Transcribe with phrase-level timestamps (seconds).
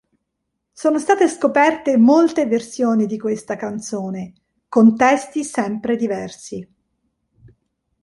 [0.71, 4.33] Sono state scoperte molte versioni di questa canzone,
[4.67, 6.67] con testi sempre diversi.